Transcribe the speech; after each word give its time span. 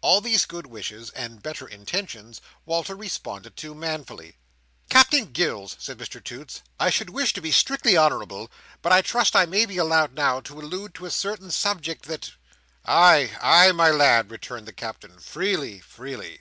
All 0.00 0.22
these 0.22 0.46
good 0.46 0.66
wishes, 0.66 1.10
and 1.10 1.42
better 1.42 1.66
intentions, 1.66 2.40
Walter 2.64 2.96
responded 2.96 3.54
to 3.58 3.74
manfully. 3.74 4.38
"Captain 4.88 5.26
Gills," 5.30 5.76
said 5.78 5.98
Mr 5.98 6.24
Toots, 6.24 6.62
"I 6.80 6.88
should 6.88 7.10
wish 7.10 7.34
to 7.34 7.42
be 7.42 7.52
strictly 7.52 7.94
honourable; 7.94 8.50
but 8.80 8.92
I 8.92 9.02
trust 9.02 9.36
I 9.36 9.44
may 9.44 9.66
be 9.66 9.76
allowed 9.76 10.14
now, 10.14 10.40
to 10.40 10.58
allude 10.58 10.94
to 10.94 11.04
a 11.04 11.10
certain 11.10 11.50
subject 11.50 12.06
that—" 12.06 12.30
"Ay, 12.86 13.36
ay, 13.42 13.72
my 13.72 13.90
lad," 13.90 14.30
returned 14.30 14.64
the 14.66 14.72
Captain. 14.72 15.18
"Freely, 15.18 15.80
freely." 15.80 16.40